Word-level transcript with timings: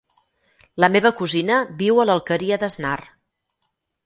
La 0.83 0.87
meva 0.95 1.11
cosina 1.19 1.59
viu 1.83 2.01
a 2.01 2.07
l'Alqueria 2.11 2.59
d'Asnar. 2.65 2.97